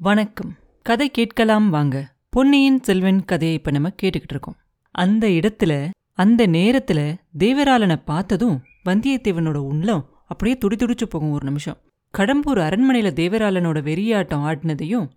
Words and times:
வணக்கம். 0.00 0.54
கதை 0.82 1.10
கேட்கலாம் 1.10 1.70
வாங்க. 1.70 2.14
பொன்னியின் 2.28 2.82
செல்வன் 2.82 3.24
கதையை 3.24 3.56
இப்ப 3.56 3.70
நம்ம 3.70 3.88
கேட்டுக்கிட்டு 3.88 4.30
இருக்கோம். 4.30 4.56
அந்த 4.90 5.28
இடத்துல 5.28 5.90
அந்த 6.12 6.46
நேரத்துல 6.46 7.14
தேவராளனை 7.38 7.96
பார்த்ததும் 8.04 8.62
வந்தியத்தேவனோட 8.88 9.54
உள்ளம் 9.54 10.08
அப்படியே 10.26 10.58
துடிதுடிச்சு 10.64 11.04
போகும் 11.04 11.30
ஒரு 11.30 11.46
நிமிஷம். 11.46 11.76
கடம்பூர் 12.18 12.58
அரண்மனையில 12.58 13.12
தேவராளனோட 13.12 13.82
வெறியாட்டம் 13.82 14.44
ஆடினதையும் 14.44 15.08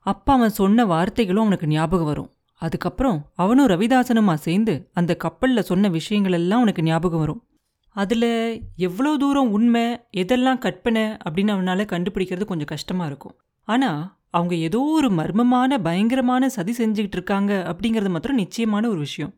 அப்பா 0.00 0.34
அவன் 0.34 0.50
சொன்ன 0.50 0.84
வார்த்தைகளும் 0.84 1.40
அவனுக்கு 1.40 1.66
ஞாபகம் 1.66 2.06
வரும். 2.06 2.30
அதுக்கப்புறம் 2.54 3.30
அவனும் 3.34 3.66
ரவிதாசனுமா 3.66 4.34
சேர்ந்து 4.34 4.90
அந்த 4.92 5.16
கப்பல்ல 5.24 5.60
சொன்ன 5.60 5.88
விஷயங்கள் 5.88 6.32
எல்லாம் 6.32 6.56
அவனுக்கு 6.56 6.82
ஞாபகம் 6.82 7.18
வரும். 7.18 7.46
அதுல 7.88 8.54
எவ்வளோ 8.76 9.16
தூரம் 9.16 9.50
உண்மை 9.50 10.00
எதெல்லாம் 10.16 10.58
கற்பனை 10.58 11.02
அப்படின்னு 11.02 11.54
அவனால 11.54 11.86
கண்டுபிடிக்கிறது 11.86 12.44
கொஞ்சம் 12.44 12.66
கஷ்டமா 12.66 13.06
இருக்கும். 13.06 13.36
ஆனா 13.62 14.16
அவங்க 14.30 14.54
ஏதோ 14.54 14.80
ஒரு 14.80 15.08
மர்மமான 15.10 15.78
பயங்கரமான 15.78 16.48
சதி 16.48 16.72
செஞ்சுக்கிட்டு 16.72 17.18
இருக்காங்க 17.18 17.52
அப்படிங்கிறது 17.70 18.08
மாத்திரம் 18.08 18.36
நிச்சயமான 18.36 18.88
ஒரு 18.88 18.98
விஷயம். 18.98 19.32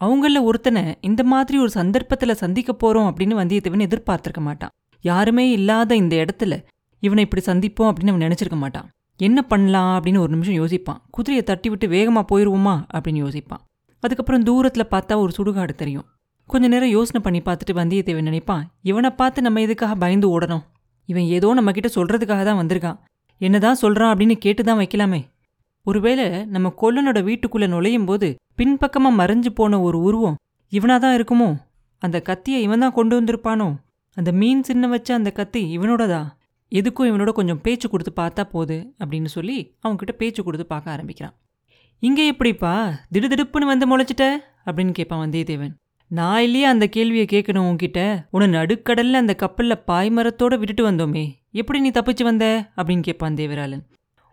அவங்கள 0.00 0.42
ஒருத்தனை 0.42 0.94
இந்த 1.00 1.24
மாதிரி 1.24 1.58
ஒரு 1.58 1.70
சந்தர்ப்பத்துல 1.74 2.30
சந்திக்க 2.30 2.72
போறோம் 2.72 3.08
அப்படின்னு 3.10 3.34
வந்தியத்தேவன் 3.40 3.86
எதிர்பார்த்திருக்க 3.86 4.40
மாட்டான். 4.40 4.70
யாருமே 5.00 5.50
இல்லாத 5.50 5.96
இந்த 5.96 6.16
இடத்துல 6.16 6.64
இவனை 6.98 7.24
இப்படி 7.24 7.42
சந்திப்போம் 7.46 7.90
அப்படின்னு 7.90 8.12
அவன் 8.14 8.24
நினைச்சிருக்க 8.28 8.56
மாட்டான். 8.56 8.88
என்ன 9.16 9.42
பண்ணலாம் 9.42 9.92
அப்படின்னு 9.96 10.18
ஒரு 10.18 10.28
நிமிஷம் 10.28 10.58
யோசிப்பான். 10.62 11.00
குதிரையை 11.10 11.44
தட்டி 11.44 11.68
விட்டு 11.68 11.86
வேகமா 11.86 12.22
போயிடுவோமா 12.32 12.74
அப்படின்னு 12.94 13.22
யோசிப்பான். 13.24 13.62
அதுக்கப்புறம் 14.00 14.44
தூரத்துல 14.44 14.84
பார்த்தா 14.90 15.16
ஒரு 15.16 15.32
சுடுகாடு 15.38 15.74
தெரியும். 15.74 16.06
கொஞ்ச 16.46 16.68
நேரம் 16.68 16.88
யோசனை 16.88 17.20
பண்ணி 17.22 17.40
பார்த்துட்டு 17.40 17.74
வந்தியத்தேவன் 17.74 18.28
நினைப்பான் 18.30 18.64
இவனை 18.82 19.10
பார்த்து 19.10 19.42
நம்ம 19.42 19.60
எதுக்காக 19.60 19.94
பயந்து 19.94 20.28
ஓடணும்? 20.34 20.64
இவன் 21.08 21.22
ஏதோ 21.22 21.54
நம்ம 21.54 21.72
கிட்ட 21.72 21.88
சொல்றதுக்காக 21.94 22.42
தான் 22.44 22.60
வந்திருக்கான். 22.62 22.98
என்னதான் 23.38 23.76
சொல்றான் 23.82 24.12
அப்படின்னு 24.12 24.32
கேட்டு 24.32 24.64
தான் 24.64 24.78
வைக்கலாமே. 24.78 25.24
ஒருவேளை 25.82 26.44
நம்ம 26.44 26.74
கொல்லனோட 26.82 27.14
வீட்டுக்குள்ள 27.22 27.68
நுழையும் 27.68 28.04
போது 28.04 28.36
பின்பக்கமா 28.58 29.12
மறைஞ்சு 29.18 29.48
போன 29.54 29.80
ஒரு 29.80 30.00
உருவம் 30.00 30.36
இவனாதான் 30.70 31.16
இருக்குமோ? 31.16 31.56
அந்த 31.98 32.20
கத்தியை 32.20 32.62
இவன் 32.62 32.78
தான் 32.78 32.92
கொண்டு 32.92 33.20
வந்திருப்பானோ? 33.20 33.74
அந்த 34.14 34.32
மீன் 34.32 34.62
சின்ன 34.62 34.86
வச்ச 34.86 35.14
அந்த 35.14 35.30
கத்தி 35.30 35.78
இவனோடதா? 35.78 36.26
எதுக்கும் 36.70 37.08
இவனோட 37.10 37.32
கொஞ்சம் 37.32 37.60
பேச்சு 37.60 37.88
கொடுத்து 37.88 38.22
பார்த்தா 38.22 38.42
போது 38.42 38.94
அப்படின்னு 39.04 39.24
சொல்லி 39.24 39.76
அவன்கிட்ட 39.88 40.12
பேச்சு 40.12 40.42
கொடுத்து 40.42 40.66
பார்க்க 40.66 40.90
ஆரம்பிக்கிறான். 40.90 41.34
இங்கே 41.98 42.26
எப்படிப்பா? 42.26 43.00
திடுதிடுப்புன்னு 43.14 43.64
வந்து 43.64 43.98
முளைச்சிட்ட? 43.98 44.36
அப்படின்னு 44.66 44.90
கேட்பான் 44.90 45.28
வந்தியத்தேவன். 45.28 45.72
நான் 46.06 46.42
இல்லையே 46.42 46.64
அந்த 46.64 46.86
கேள்வியை 46.86 47.26
கேட்கணும் 47.30 47.74
உன்கிட்ட. 47.74 48.26
உன 48.30 48.46
நடுக்கடல்ல 48.46 49.12
அந்த 49.12 49.36
கப்பல்ல 49.38 49.82
பாய்மரத்தோட 49.86 50.58
விட்டுட்டு 50.58 50.90
வந்தோமே. 50.90 51.32
எப்படி 51.54 51.80
நீ 51.80 51.90
தப்பிச்சு 51.90 52.22
வந்த? 52.22 52.70
அப்படின்னு 52.76 53.00
கேட்பான் 53.00 53.34
தேவராளன். 53.34 53.82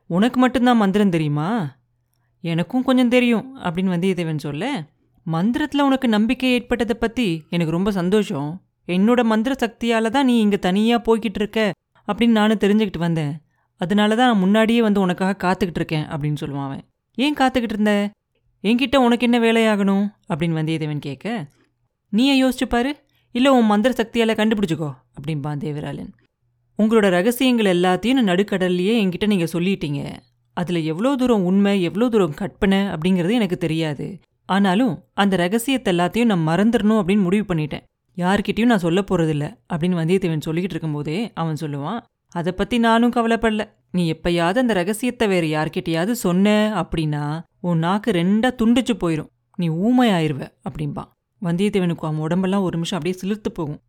உனக்கு 0.10 0.40
மட்டும்தான் 0.40 0.78
மந்திரம் 0.78 1.10
தெரியுமா? 1.10 1.78
எனக்கும் 2.44 2.84
கொஞ்சம் 2.84 3.10
தெரியும் 3.10 3.58
அப்படின்னு 3.58 3.94
வந்தியத்தேவன் 3.96 4.38
சொல்ல 4.38 4.88
மந்திரத்தில் 5.24 5.82
உனக்கு 5.82 6.08
நம்பிக்கை 6.08 6.52
ஏற்பட்டதை 6.52 6.96
பற்றி 7.00 7.44
எனக்கு 7.50 7.72
ரொம்ப 7.72 7.92
சந்தோஷம். 7.92 8.50
என்னோட 8.88 9.24
மந்திர 9.24 9.56
சக்தியால 9.60 10.10
தான் 10.10 10.26
நீ 10.26 10.40
இங்கே 10.40 10.60
தனியாக 10.60 11.02
போய்கிட்டு 11.08 11.40
இருக்க 11.42 11.72
அப்படின்னு 12.08 12.38
நானும் 12.40 12.58
தெரிஞ்சுக்கிட்டு 12.58 12.98
வந்தேன். 12.98 13.34
அதனால 13.82 14.16
தான் 14.16 14.30
நான் 14.30 14.40
முன்னாடியே 14.40 14.82
வந்து 14.82 15.00
உனக்காக 15.00 15.36
காத்துக்கிட்டு 15.44 15.80
இருக்கேன் 15.82 16.06
அப்படின்னு 16.06 16.40
சொல்லுவான் 16.40 16.64
அவன். 16.64 16.84
ஏன் 17.18 17.34
காத்துக்கிட்டு 17.34 17.76
இருந்த? 17.76 18.12
என்கிட்ட 18.64 18.96
உனக்கு 18.98 19.32
என்ன 19.32 19.38
வேலையாகணும்? 19.40 20.06
அப்படின்னு 20.30 20.58
வந்தியத்தேவன் 20.60 21.00
கேட்க 21.00 21.48
நீயே 22.10 22.44
யோசிச்சு 22.44 22.66
பாரு. 22.70 22.92
இல்லை 23.32 23.52
உன் 23.52 23.66
மந்திர 23.66 23.94
சக்தியால் 23.94 24.40
கண்டுபிடிச்சிக்கோ 24.40 24.92
அப்படின்பான் 25.18 25.62
தேவராளன். 25.66 26.12
உங்களோட 26.80 27.08
ரகசியங்கள் 27.18 27.70
எல்லாத்தையும் 27.76 28.28
நடுக்கடல்லையே 28.30 28.94
என்கிட்ட 29.02 29.26
நீங்கள் 29.28 29.52
சொல்லிட்டீங்க. 29.54 30.02
அதில் 30.58 30.80
எவ்வளோ 30.92 31.10
தூரம் 31.22 31.46
உண்மை 31.50 31.74
எவ்வளோ 31.88 32.06
தூரம் 32.10 32.38
கற்பனை 32.42 32.80
அப்படிங்கிறது 32.94 33.34
எனக்கு 33.40 33.58
தெரியாது. 33.58 34.06
ஆனாலும் 34.50 34.94
அந்த 35.14 35.34
ரகசியத்தை 35.44 35.90
எல்லாத்தையும் 35.94 36.30
நான் 36.32 36.48
மறந்துடணும் 36.48 37.00
அப்படின்னு 37.02 37.26
முடிவு 37.28 37.46
பண்ணிட்டேன். 37.50 37.84
யார்கிட்டையும் 38.18 38.72
நான் 38.72 38.86
சொல்ல 38.86 39.00
போகிறதில்ல 39.02 39.46
அப்படின்னு 39.72 40.00
வந்தியத்தேவன் 40.02 40.48
சொல்லிக்கிட்டு 40.48 40.76
இருக்கும்போதே 40.76 41.18
அவன் 41.42 41.62
சொல்லுவான் 41.64 42.00
அதை 42.36 42.52
பற்றி 42.54 42.78
நானும் 42.88 43.14
கவலைப்படல. 43.18 43.64
நீ 43.92 44.02
எப்பயாவது 44.14 44.58
அந்த 44.64 44.74
ரகசியத்தை 44.74 45.28
வேறு 45.28 45.48
யார்கிட்டையாவது 45.48 46.14
சொன்ன 46.26 46.56
அப்படின்னா 46.82 47.24
உன் 47.70 47.84
நாக்கு 47.86 48.10
ரெண்டாக 48.12 48.60
துண்டிச்சு 48.62 48.94
போயிடும் 49.04 49.30
நீ 49.56 49.68
ஊமையாயிருவ 49.86 50.42
அப்படிம்பான் 50.68 51.10
வந்தியத்தேவனுக்கு 51.42 52.06
அவன் 52.08 52.26
உடம்பெல்லாம் 52.26 52.66
ஒரு 52.68 52.76
நிமிஷம் 52.78 52.98
அப்படியே 52.98 53.16
சிலிர்த்து 53.22 53.50
போகும். 53.54 53.80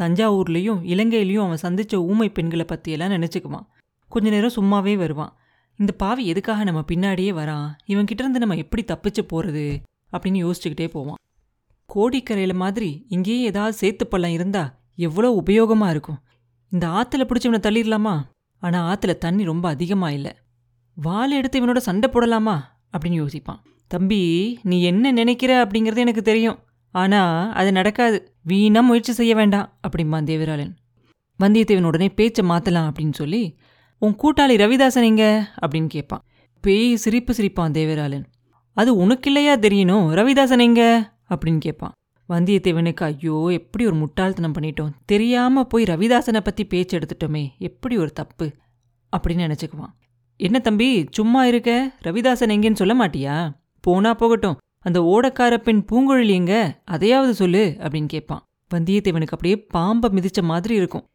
தஞ்சாவூர்லேயும் 0.00 0.82
இலங்கையிலையும் 0.92 1.44
அவன் 1.44 1.62
சந்திச்ச 1.62 1.94
ஊமை 1.94 2.28
பெண்களை 2.28 2.64
பற்றியெல்லாம் 2.64 3.10
நினச்சிக்குவான். 3.10 3.66
கொஞ்ச 4.08 4.30
நேரம் 4.30 4.56
சும்மாவே 4.56 4.96
வருவான். 4.96 5.36
இந்த 5.76 5.92
பாவி 5.92 6.26
எதுக்காக 6.26 6.64
நம்ம 6.64 6.80
பின்னாடியே 6.92 7.32
வரான்? 7.32 7.74
இவன்கிட்டருந்து 7.86 8.42
நம்ம 8.42 8.56
எப்படி 8.56 8.84
தப்பிச்சு 8.86 9.20
போகிறது 9.22 9.80
அப்படின்னு 10.12 10.50
யோசிச்சுக்கிட்டே 10.50 10.88
போவான். 10.88 11.14
கோடிக்கரையில் 11.94 12.54
மாதிரி 12.54 13.06
இங்கேயே 13.08 13.44
ஏதாவது 13.44 13.76
சேர்த்து 13.76 14.06
பள்ளம் 14.06 14.30
இருந்தால் 14.30 14.74
எவ்வளோ 14.96 15.42
உபயோகமாக 15.46 15.90
இருக்கும். 15.90 16.18
இந்த 16.68 16.86
ஆற்றுல 16.86 17.20
பிடிச்சி 17.20 17.46
இவனை 17.46 17.60
தள்ளிடலாமா? 17.60 18.22
ஆனால் 18.58 18.96
ஆற்றுல 18.96 19.18
தண்ணி 19.18 19.44
ரொம்ப 19.44 19.68
அதிகமாக 19.68 20.12
இல்லை. 20.12 20.32
வால் 20.94 21.30
எடுத்து 21.30 21.60
இவனோட 21.60 21.76
சண்டை 21.76 22.10
போடலாமா? 22.12 22.56
அப்படின்னு 22.92 23.20
யோசிப்பான். 23.22 23.60
தம்பி 23.86 24.58
நீ 24.62 24.82
என்ன 24.82 25.12
நினைக்கிற? 25.12 25.64
அப்படிங்கிறது 25.64 25.96
எனக்கு 25.96 26.22
தெரியும். 26.22 26.58
ஆனால் 26.90 27.52
அது 27.52 27.72
நடக்காது. 27.72 28.37
வீணா 28.48 28.80
முயற்சி 28.80 29.12
செய்ய 29.12 29.34
வேண்டாம் 29.34 29.78
அப்படிம்பான் 29.88 30.28
தேவராளன். 30.30 30.74
வந்தியத்தேவன் 31.42 31.82
உடனே 31.82 32.08
பேச்சை 32.08 32.48
மாத்தலாம் 32.48 32.90
அப்படின்னு 32.90 33.12
சொல்லி 33.12 33.58
உன் 33.98 34.16
கூட்டாளி 34.22 34.54
ரவிதாசன் 34.54 35.04
எங்க? 35.04 35.50
அப்படின்னு 35.66 35.86
கேட்பான். 35.86 36.22
பேய் 36.60 36.94
சிரிப்பு 36.94 37.32
சிரிப்பான் 37.32 37.72
தேவராளன். 37.72 38.24
அது 38.72 38.96
உனக்கு 38.96 39.26
இல்லையா 39.26 39.56
தெரியணும் 39.56 40.12
ரவிதாசன் 40.14 40.60
எங்க? 40.60 41.12
அப்படின்னு 41.34 41.58
கேட்பான். 41.58 41.92
வந்தியத்தேவனுக்கு 42.28 42.94
ஐயோ 42.94 43.48
எப்படி 43.50 43.86
ஒரு 43.86 43.94
முட்டாள்தனம் 43.94 44.52
பண்ணிட்டோம். 44.52 44.90
தெரியாம 45.04 45.64
போய் 45.64 45.84
ரவிதாசனை 45.84 46.40
பத்தி 46.40 46.66
பேச்சு 46.66 46.98
எடுத்துட்டோமே. 46.98 47.48
எப்படி 47.58 47.96
ஒரு 47.96 48.12
தப்பு? 48.12 48.52
அப்படின்னு 49.16 49.52
நினைச்சுக்குவான். 49.52 49.94
என்ன 50.36 50.58
தம்பி 50.58 51.06
சும்மா 51.10 51.46
இருக்க? 51.46 51.92
ரவிதாசன் 52.04 52.52
எங்கேன்னு 52.54 52.74
சொல்ல 52.74 53.06
மாட்டியா? 53.06 53.52
போனா 53.80 54.14
போகட்டும். 54.14 54.56
அந்த 54.78 55.00
ஓடக்கார 55.00 55.56
பெண் 55.56 55.84
பூங்குழலி 55.92 56.28
எங்க? 56.28 56.80
அதையாவது 56.84 57.34
சொல்லு 57.34 57.76
அப்படின்னு 57.78 58.06
கேட்பான். 58.06 58.42
வந்தியத்தேவனுக்கு 58.74 59.30
அப்படியே 59.30 59.66
பாம்பை 59.66 60.10
மிதிச்ச 60.10 60.42
மாதிரி 60.42 60.74
இருக்கும். 60.74 61.08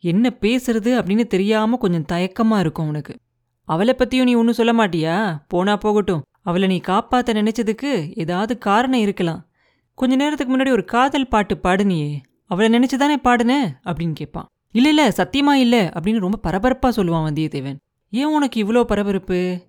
என்ன 0.00 0.36
பேசுறது 0.40 0.98
அப்படின்னு 0.98 1.26
தெரியாம 1.26 1.76
கொஞ்சம் 1.76 2.06
தயக்கமா 2.12 2.58
இருக்கும் 2.58 2.88
உனக்கு 2.88 3.16
அவளை 3.64 3.94
பத்தியும் 3.98 4.22
நீ 4.22 4.34
ஒன்றும் 4.34 4.54
சொல்ல 4.54 4.72
மாட்டியா? 4.72 5.42
போனா 5.48 5.76
போகட்டும். 5.76 6.22
அவளை 6.42 6.68
நீ 6.68 6.80
காப்பாத்த 6.86 7.32
நினைச்சதுக்கு 7.32 8.18
ஏதாவது 8.18 8.58
காரணம் 8.58 9.00
இருக்கலாம். 9.00 9.46
கொஞ்ச 9.94 10.16
நேரத்துக்கு 10.16 10.56
முன்னாடி 10.56 10.70
ஒரு 10.70 10.84
காதல் 10.84 11.28
பாட்டு 11.28 11.60
பாடுனியே. 11.62 12.16
அவளை 12.46 12.78
நினைச்சுதானே 12.78 13.16
பாடுன? 13.24 13.52
அப்படின்னு 13.84 14.12
கேட்பான். 14.12 14.46
இல்ல 14.72 14.88
இல்ல 14.88 15.08
சத்தியமா 15.08 15.52
இல்ல 15.52 15.92
அப்படின்னு 15.94 16.18
ரொம்ப 16.18 16.50
பரபரப்பா 16.50 16.88
சொல்லுவான் 16.88 17.32
வந்தியத்தேவன். 17.32 17.76
ஏன் 18.10 18.24
உனக்கு 18.24 18.64
இவ்வளோ 18.64 18.82
பரபரப்பு? 18.82 19.60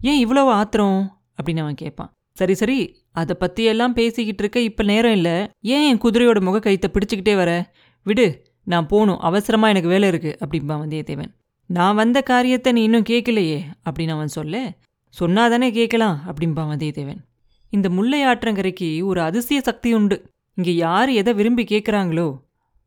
ஏன் 0.00 0.26
இவ்வளோ 0.26 0.38
ஆத்திரம்? 0.38 1.18
அப்படின்னு 1.42 1.60
அவன் 1.60 1.74
கேட்பான். 1.74 2.12
சரி 2.40 2.54
சரி 2.54 3.04
அதை 3.12 3.36
பத்தி 3.38 3.64
எல்லாம் 3.64 3.92
பேசிக்கிட்டு 3.92 4.42
இருக்க 4.42 4.60
இப்ப 4.60 4.82
நேரம் 4.82 5.12
இல்ல. 5.12 5.50
ஏன் 5.60 5.86
என் 5.88 6.00
குதிரையோட 6.00 6.40
முக 6.40 6.58
கைத்தை 6.58 6.88
பிடிச்சுக்கிட்டே 6.92 7.36
வர? 7.36 7.72
விடு 8.02 8.46
நான் 8.64 8.86
போகணும் 8.86 9.18
அவசரமா 9.18 9.68
எனக்கு 9.68 9.88
வேலை 9.88 10.08
இருக்கு 10.08 10.38
அப்படிம்பான் 10.40 10.82
வந்தியத்தேவன். 10.82 11.30
நான் 11.66 11.94
வந்த 11.94 12.22
காரியத்தை 12.22 12.72
நீ 12.72 12.82
இன்னும் 12.82 13.02
கேட்கலையே 13.02 13.60
அப்படின்னு 13.84 14.08
அவன் 14.08 14.28
சொல்ல. 14.28 14.78
சொன்னாதானே 15.20 15.70
கேட்கலாம் 15.70 16.22
அப்படிம்பான் 16.26 16.70
வந்தியத்தேவன். 16.72 17.20
இந்த 17.70 17.90
முல்லை 17.90 18.24
ஆற்றங்கரைக்கு 18.24 19.02
ஒரு 19.02 19.20
அதிசய 19.20 19.60
சக்தி 19.60 19.94
உண்டு. 19.94 20.28
இங்க 20.54 20.70
யார் 20.70 21.10
எதை 21.10 21.34
விரும்பி 21.34 21.64
கேட்குறாங்களோ 21.64 22.40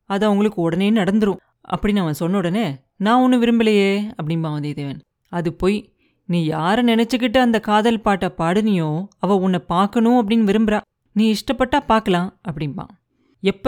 அது 0.05 0.25
அவங்களுக்கு 0.25 0.61
உடனே 0.61 0.91
நடந்துரும் 0.91 1.41
அப்படின்னு 1.73 1.97
அவன் 1.97 2.13
சொன்ன 2.13 2.37
உடனே 2.37 2.75
நான் 2.97 3.21
ஒன்றும் 3.21 3.43
விரும்பலையே 3.43 4.11
அப்படிம்பான் 4.21 4.55
வந்தியத்தேவன். 4.57 4.99
அது 5.27 5.53
பொய். 5.53 5.92
நீ 6.25 6.43
யாரை 6.45 6.83
நினைச்சுக்கிட்டு 6.83 7.37
அந்த 7.37 7.59
காதல் 7.59 8.01
பாட்டை 8.01 8.29
பாடுனியோ 8.37 9.07
அவ 9.19 9.35
உன்னை 9.35 9.59
பார்க்கணும் 9.59 10.17
அப்படின்னு 10.19 10.47
விரும்புறா. 10.49 10.79
நீ 11.11 11.33
இஷ்டப்பட்டா 11.33 11.79
பார்க்கலாம் 11.85 12.39
அப்படிம்பான் 12.49 12.93
எப்ப? 13.43 13.65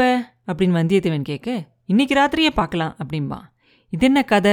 அப்படின்னு 0.47 0.77
வந்தியத்தேவன் 0.79 1.21
கேட்க 1.21 1.67
இன்னைக்கு 1.85 2.13
ராத்திரியே 2.15 2.49
பார்க்கலாம் 2.53 2.95
அப்படிம்பான் 3.03 3.45
இது 3.89 4.05
என்ன 4.05 4.23
கதை? 4.23 4.51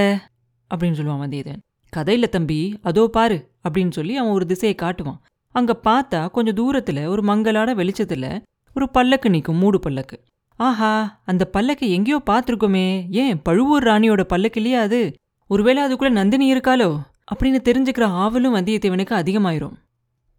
அப்படின்னு 0.70 0.98
சொல்லுவான் 0.98 1.22
வந்தியத்தேவன். 1.24 1.62
கதை 1.92 2.18
தம்பி 2.18 2.78
அதோ 2.82 3.06
பாரு 3.06 3.50
அப்படின்னு 3.68 3.90
சொல்லி 3.90 4.16
அவன் 4.16 4.32
ஒரு 4.32 4.46
திசையை 4.46 4.76
காட்டுவான். 4.82 5.20
அங்க 5.54 5.80
பார்த்தா 5.84 6.30
கொஞ்சம் 6.30 6.58
தூரத்துல 6.60 7.06
ஒரு 7.06 7.22
மங்கலான 7.22 7.74
வெளிச்சத்துல 7.74 8.42
ஒரு 8.74 8.90
பல்லக்கு 8.90 9.30
நிற்கும் 9.30 9.56
மூடு 9.56 9.80
பல்லக்கு. 9.80 10.24
ஆஹா 10.56 11.20
அந்த 11.24 11.50
பல்லக்கை 11.52 11.88
எங்கேயோ 11.88 12.22
பார்த்துருக்கோமே. 12.30 12.86
ஏன் 13.10 13.42
பழுவூர் 13.42 13.84
ராணியோட 13.84 14.22
பல்லக்கு 14.22 14.60
இல்லையா 14.60 14.82
அது? 14.82 15.14
ஒருவேளை 15.46 15.82
அதுக்குள்ள 15.82 16.10
நந்தினி 16.10 16.54
இருக்காளோ? 16.54 16.90
அப்படின்னு 17.32 17.60
தெரிஞ்சுக்கிற 17.68 18.06
ஆவலும் 18.22 18.56
வந்தியத்தேவனுக்கு 18.58 19.14
அதிகமாயிரும். 19.22 19.74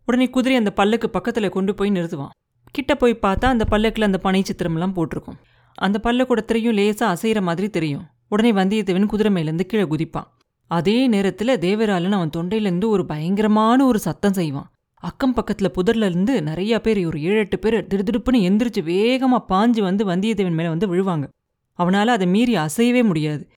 உடனே 0.05 0.29
குதிரை 0.29 0.57
அந்த 0.57 0.71
பல்லுக்கு 0.75 1.07
பக்கத்தில் 1.07 1.49
கொண்டு 1.49 1.73
போய் 1.73 1.91
நிறுத்துவான். 1.91 2.33
கிட்ட 2.71 2.95
போய் 2.95 3.19
பார்த்தா 3.21 3.45
அந்த 3.45 3.65
பல்லக்கில் 3.65 4.03
அந்த 4.03 4.17
பனை 4.17 4.43
சித்திரம்லாம் 4.49 4.93
போட்டிருக்கும். 4.93 5.37
அந்த 5.73 5.99
பல்லக்கோட 6.03 6.41
திரையும் 6.45 6.73
லேசாக 6.73 7.13
அசைகிற 7.13 7.41
மாதிரி 7.41 7.69
தெரியும். 7.69 8.05
உடனே 8.27 8.51
வந்தியத்தேவன் 8.51 9.05
குதிரை 9.05 9.33
மேலேருந்து 9.33 9.61
கீழே 9.61 9.83
குதிப்பான். 9.83 10.27
அதே 10.67 11.07
நேரத்தில் 11.07 11.59
தேவராலன் 11.59 12.11
அவன் 12.11 12.33
தொண்டையிலேருந்து 12.37 12.87
ஒரு 12.87 13.05
பயங்கரமான 13.05 13.85
ஒரு 13.85 13.99
சத்தம் 13.99 14.33
செய்வான். 14.33 14.69
அக்கம் 14.95 15.33
பக்கத்தில் 15.33 15.71
புதர்லேருந்து 15.71 16.41
நிறைய 16.41 16.81
பேர் 16.81 17.05
ஒரு 17.05 17.21
ஏழு 17.21 17.37
எட்டு 17.37 17.59
பேர் 17.59 17.87
திடுதிடுப்புன்னு 17.87 18.39
எந்திரிச்சு 18.49 18.83
வேகமாக 18.83 19.43
பாஞ்சு 19.49 19.81
வந்து 19.81 20.05
வந்தியத்தேவன் 20.05 20.59
மேலே 20.59 20.69
வந்து 20.69 20.87
விழுவாங்க. 20.95 21.27
அவனால் 21.73 22.07
அதை 22.07 22.27
மீறி 22.27 22.55
அசையவே 22.55 23.03
முடியாது. 23.03 23.47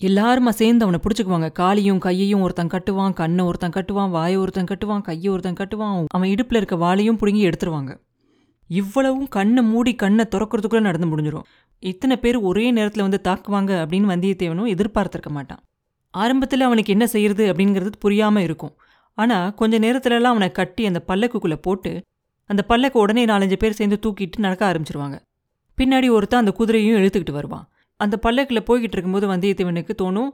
எல்லாருமா 0.00 0.48
சேர்ந்து 0.48 0.84
அவனை 0.84 0.98
பிடிச்சிக்குவாங்க. 1.04 1.52
காலையும் 1.52 1.98
கையையும் 1.98 2.40
ஒருத்தன் 2.40 2.72
கட்டுவான் 2.74 3.12
கண்ணை 3.12 3.44
ஒருத்தன் 3.44 3.74
கட்டுவான் 3.76 4.10
வாயை 4.10 4.36
ஒருத்தன் 4.36 4.68
கட்டுவான் 4.70 5.00
கையை 5.00 5.28
ஒருத்தன் 5.32 5.58
கட்டுவான். 5.60 6.04
அவன் 6.16 6.28
இடுப்பில் 6.28 6.58
இருக்க 6.60 6.76
வாளையும் 6.76 7.18
பிடுங்கி 7.20 7.42
எடுத்துருவாங்க. 7.48 7.92
இவ்வளவும் 8.70 9.28
கண்ணை 9.28 9.62
மூடி 9.62 9.94
கண்ணை 9.94 10.24
திறக்கிறதுக்குள்ளே 10.34 10.80
நடந்து 10.80 11.08
முடிஞ்சிடும் 11.10 11.46
இத்தனை 11.78 12.16
பேர் 12.16 12.36
ஒரே 12.36 12.70
நேரத்தில் 12.70 13.06
வந்து 13.06 13.20
தாக்குவாங்க 13.28 13.72
அப்படின்னு 13.82 14.10
வந்தியத்தேவனும் 14.12 14.70
எதிர்பார்த்துருக்க 14.74 15.30
மாட்டான். 15.30 15.60
ஆரம்பத்தில் 16.10 16.60
அவனுக்கு 16.60 16.92
என்ன 16.92 17.06
செய்யறது 17.06 17.44
அப்படிங்கிறது 17.52 17.92
புரியாமல் 17.98 18.42
இருக்கும். 18.42 18.74
ஆனால் 19.14 19.54
கொஞ்ச 19.54 19.78
நேரத்துலலாம் 19.78 20.34
அவனை 20.36 20.52
கட்டி 20.52 20.86
அந்த 20.86 21.02
பல்லக்குக்குள்ளே 21.08 21.58
போட்டு 21.66 21.92
அந்த 22.46 22.62
பல்லக்கு 22.62 22.98
உடனே 22.98 23.24
நாலஞ்சு 23.26 23.56
பேர் 23.56 23.78
சேர்ந்து 23.80 23.98
தூக்கிட்டு 24.04 24.38
நடக்க 24.38 24.62
ஆரம்பிச்சிருவாங்க. 24.70 25.16
பின்னாடி 25.78 26.10
ஒருத்தன் 26.10 26.40
அந்த 26.44 26.52
குதிரையும் 26.58 26.98
இழுத்துக்கிட்டு 27.00 27.30
வருவான். 27.30 27.66
அந்த 28.00 28.16
பல்லக்கில் 28.16 28.66
போய்கிட்டு 28.68 28.96
இருக்கும்போது 28.96 29.26
வந்தியத்தேவனுக்கு 29.32 29.94
தோணும் 30.02 30.30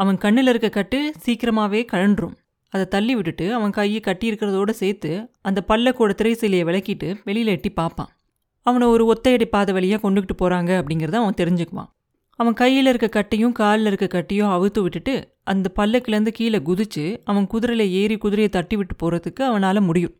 அவன் 0.00 0.18
கண்ணில் 0.18 0.50
இருக்க 0.52 0.68
கட்டு 0.68 0.98
சீக்கிரமாவே 1.24 1.80
கழன்றும். 1.92 2.34
அதை 2.72 2.84
தள்ளி 2.86 3.12
விட்டுட்டு 3.14 3.46
அவன் 3.54 3.70
கையை 3.70 4.00
கட்டியிருக்கிறதோடு 4.06 4.72
சேர்த்து 4.78 5.10
அந்த 5.40 5.60
பல்லக்கோட 5.68 6.12
திரைசீலையை 6.20 6.64
விளக்கிட்டு 6.70 7.08
வெளியில 7.26 7.54
எட்டி 7.56 7.70
பார்ப்பான். 7.70 8.10
அவனை 8.66 8.86
ஒரு 8.88 9.04
ஒத்தையடி 9.12 9.44
பாதை 9.44 9.72
வழியாக 9.74 10.02
கொண்டுகிட்டு 10.04 10.34
போறாங்க 10.42 10.70
அப்படிங்கிறத 10.80 11.18
அவன் 11.22 11.38
தெரிஞ்சுக்குவான். 11.40 11.90
அவன் 12.38 12.54
கையில் 12.54 12.90
இருக்க 12.92 13.08
கட்டையும் 13.08 13.52
காலில் 13.52 13.88
இருக்க 13.90 14.06
கட்டையும் 14.14 14.52
அவுத்து 14.54 14.80
விட்டுட்டு 14.82 15.14
அந்த 15.44 15.66
பல்லக்கிலேருந்து 15.76 16.32
கீழே 16.32 16.58
குதிச்சு 16.58 17.04
அவன் 17.24 17.46
குதிரையில் 17.46 17.92
ஏறி 18.00 18.16
குதிரையை 18.18 18.50
தட்டி 18.50 18.76
விட்டு 18.76 18.94
போகிறதுக்கு 19.02 19.42
அவனால் 19.50 19.80
முடியும். 19.80 20.14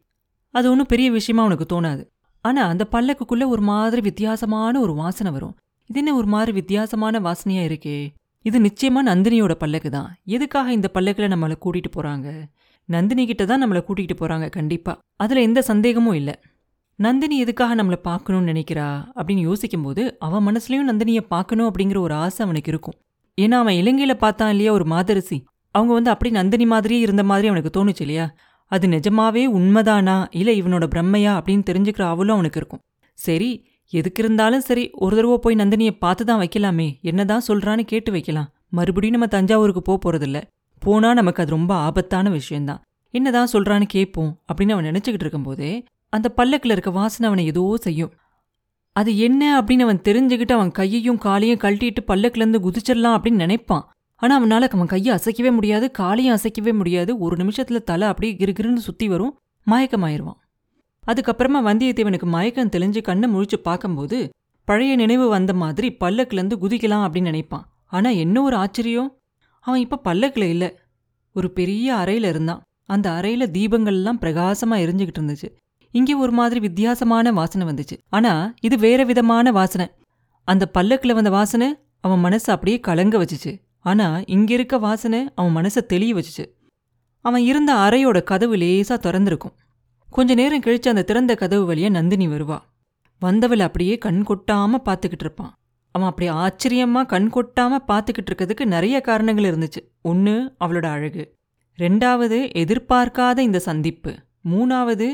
அது 0.54 0.66
ஒன்றும் 0.70 0.90
பெரிய 0.92 1.08
விஷயமா 1.10 1.42
அவனுக்கு 1.42 1.66
தோணாது. 1.74 2.02
ஆனால் 2.44 2.68
அந்த 2.68 2.84
பல்லக்குக்குள்ளே 2.92 3.46
ஒரு 3.46 3.62
மாதிரி 3.70 4.00
வித்தியாசமான 4.00 4.80
ஒரு 4.80 4.94
வாசனை 4.94 5.32
வரும். 5.32 5.54
இது 5.90 5.98
என்ன 5.98 6.14
ஒரு 6.14 6.26
மாதிரி 6.26 6.52
வித்தியாசமான 6.52 7.20
வாசனையாக 7.20 7.68
இருக்கே? 7.70 7.96
இது 8.42 8.58
நிச்சயமா 8.60 9.00
நந்தினியோட 9.06 9.54
பல்லக்கு 9.54 9.90
தான். 9.90 10.08
எதுக்காக 10.24 10.72
இந்த 10.72 10.88
பல்லக்கில் 10.88 11.32
நம்மளை 11.32 11.56
கூட்டிகிட்டு 11.64 11.90
போகிறாங்க 11.96 12.28
நந்தினி 12.88 13.26
கிட்ட 13.26 13.44
தான் 13.44 13.62
நம்மளை 13.64 13.80
கூட்டிகிட்டு 13.88 14.16
போகிறாங்க 14.20 14.48
கண்டிப்பாக 14.48 14.98
அதில் 15.16 15.36
எந்த 15.36 15.62
சந்தேகமும் 15.62 16.14
இல்லை. 16.14 16.34
நந்தினி 16.98 17.38
எதுக்காக 17.38 17.74
நம்மளை 17.74 17.98
பார்க்கணும்னு 18.02 18.50
நினைக்கிறா? 18.52 18.88
அப்படின்னு 19.16 19.40
யோசிக்கும்போது 19.40 20.16
அவன் 20.18 20.44
மனசுலயும் 20.48 20.90
நந்தினியை 20.90 21.20
பார்க்கணும் 21.28 21.68
அப்படிங்கிற 21.70 21.98
ஒரு 21.98 22.14
ஆசை 22.14 22.40
அவனுக்கு 22.46 22.70
இருக்கும். 22.70 22.94
ஏன்னா 23.40 23.56
அவன் 23.62 23.74
இலங்கையில 23.74 24.14
பார்த்தான் 24.14 24.50
இல்லையா 24.50 24.72
ஒரு 24.72 24.84
மாதரசி? 24.84 25.44
அவங்க 25.74 25.92
வந்து 25.92 26.10
அப்படி 26.10 26.30
நந்தினி 26.30 26.66
மாதிரியே 26.66 27.00
இருந்த 27.00 27.24
மாதிரி 27.24 27.48
அவனுக்கு 27.48 27.72
தோணுச்சு 27.76 28.00
இல்லையா? 28.00 28.26
அது 28.66 28.88
நிஜமாவே 28.88 29.42
உண்மைதானா? 29.58 30.26
இல்ல 30.30 30.50
இவனோட 30.52 30.84
பிரம்மையா 30.94 31.32
அப்படின்னு 31.38 31.64
தெரிஞ்சுக்கிற 31.70 32.02
அவளும் 32.02 32.34
அவனுக்கு 32.34 32.60
இருக்கும். 32.60 32.82
சரி 33.18 33.50
எதுக்கு 33.92 34.22
இருந்தாலும் 34.22 34.60
சரி 34.60 34.90
ஒரு 34.94 35.16
தடவை 35.16 35.38
போய் 35.38 35.54
நந்தினியை 35.54 35.94
பார்த்து 35.98 36.24
தான் 36.24 36.40
வைக்கலாமே. 36.40 36.88
என்னதான் 37.00 37.46
சொல்றான்னு 37.48 37.82
கேட்டு 37.82 38.10
வைக்கலாம். 38.12 38.48
மறுபடியும் 38.68 39.16
நம்ம 39.16 39.26
தஞ்சாவூருக்கு 39.26 39.82
போக 39.82 39.98
போறதில்ல. 40.04 40.38
போனா 40.82 41.12
நமக்கு 41.12 41.42
அது 41.42 41.50
ரொம்ப 41.50 41.74
ஆபத்தான 41.74 42.30
விஷயம்தான். 42.30 42.80
என்னதான் 43.10 43.52
சொல்றான்னு 43.52 43.86
கேட்போம் 43.88 44.32
அப்படின்னு 44.48 44.70
அவன் 44.70 44.88
நினைச்சுக்கிட்டு 44.90 45.26
இருக்கும்போதே 45.26 45.72
அந்த 46.12 46.28
பல்லக்கில் 46.28 46.70
இருக்க 46.70 46.90
வாசனை 46.90 47.28
அவனை 47.28 47.44
ஏதோ 47.46 47.76
செய்யும். 47.76 48.12
அது 48.92 49.18
என்ன 49.18 49.42
அப்படின்னு 49.60 49.86
அவன் 49.86 50.04
தெரிஞ்சுக்கிட்டு 50.08 50.52
அவன் 50.52 50.70
கையையும் 50.70 51.18
காலையும் 51.18 51.58
கழட்டிட்டு 51.58 52.02
பல்லக்கிலேருந்து 52.06 52.60
குதிச்சிடலாம் 52.66 53.16
அப்படின்னு 53.16 53.44
நினைப்பான். 53.44 53.84
ஆனால் 54.22 54.38
அவனால் 54.38 54.68
அவன் 54.68 54.86
கையை 54.86 55.10
அசைக்கவே 55.14 55.50
முடியாது 55.52 55.90
காலையும் 55.90 56.36
அசைக்கவே 56.36 56.72
முடியாது. 56.74 57.18
ஒரு 57.18 57.36
நிமிஷத்தில் 57.36 57.84
தலை 57.84 58.08
அப்படியே 58.08 58.34
கிருகிருன்னு 58.40 58.86
சுற்றி 58.88 59.08
வரும். 59.08 59.34
மயக்கமாயிருவான். 59.66 60.38
அதுக்கப்புறமா 61.06 61.60
வந்தியத்தேவனுக்கு 61.68 62.26
மயக்கம் 62.34 62.72
தெளிஞ்சு 62.76 63.02
கண்ணை 63.02 63.28
முழிச்சு 63.34 63.58
பார்க்கும்போது 63.62 64.18
பழைய 64.68 64.96
நினைவு 64.96 65.28
வந்த 65.28 65.52
மாதிரி 65.54 65.96
பல்லக்கிலேருந்து 66.00 66.56
குதிக்கலாம் 66.62 67.04
அப்படின்னு 67.06 67.30
நினைப்பான். 67.32 67.64
ஆனால் 67.86 68.14
என்ன 68.14 68.42
ஒரு 68.42 68.56
ஆச்சரியம்? 68.56 69.10
அவன் 69.60 69.80
இப்போ 69.80 69.96
பல்லக்கில் 69.96 70.46
இல்லை. 70.48 70.70
ஒரு 71.32 71.50
பெரிய 71.50 71.94
அறையில் 71.94 72.24
இருந்தான். 72.24 72.62
அந்த 72.86 73.06
அறையில் 73.10 73.50
தீபங்கள்லாம் 73.50 74.20
பிரகாசமாக 74.20 74.82
எரிஞ்சுக்கிட்டு 74.84 75.20
இருந்துச்சு. 75.20 75.48
இங்கே 75.90 76.14
ஒரு 76.14 76.32
மாதிரி 76.32 76.60
வித்தியாசமான 76.60 77.32
வாசனை 77.32 77.66
வந்துச்சு. 77.68 77.96
ஆனா 78.08 78.32
இது 78.60 78.76
வேற 78.78 79.04
விதமான 79.04 79.52
வாசனை. 79.52 79.86
அந்த 80.48 80.64
பல்லக்கில் 80.66 81.14
வந்த 81.14 81.30
வாசனை 81.30 81.68
அவன் 82.00 82.24
மனசை 82.24 82.50
அப்படியே 82.54 82.80
கலங்க 82.80 83.24
வச்சுச்சு. 83.24 83.52
ஆனா 83.80 84.20
இங்க 84.26 84.52
இருக்க 84.52 84.78
வாசனை 84.78 85.20
அவன் 85.34 85.54
மனசை 85.58 85.82
தெளிய 85.86 86.14
வச்சுச்சு. 86.14 86.44
அவன் 87.20 87.42
இருந்த 87.42 87.72
அறையோட 87.74 88.22
கதவு 88.22 88.56
லேசா 88.56 88.96
திறந்திருக்கும். 88.98 89.54
கொஞ்ச 90.16 90.34
நேரம் 90.34 90.60
கழிச்சு 90.60 90.88
அந்த 90.88 91.02
திறந்த 91.02 91.34
கதவு 91.34 91.74
வழியா 91.74 91.90
நந்தினி 91.90 92.26
வருவா. 92.28 92.58
வந்தவள் 93.20 93.58
அப்படியே 93.58 93.98
கண் 93.98 94.24
கொட்டாம 94.28 94.74
பார்த்துக்கிட்டு 94.84 95.24
இருப்பான். 95.24 95.54
அவன் 95.90 96.08
அப்படி 96.08 96.28
ஆச்சரியமா 96.30 97.06
கண் 97.06 97.30
கொட்டாம 97.34 97.78
பார்த்துக்கிட்டு 97.88 98.30
இருக்கிறதுக்கு 98.30 98.64
நிறைய 98.64 99.00
காரணங்கள் 99.00 99.44
இருந்துச்சு. 99.44 99.80
ஒன்று 100.02 100.54
அவளோட 100.60 100.86
அழகு. 100.86 101.34
ரெண்டாவது 101.78 102.38
எதிர்பார்க்காத 102.54 103.38
இந்த 103.38 103.58
சந்திப்பு. 103.58 104.14
மூணாவது 104.50 105.08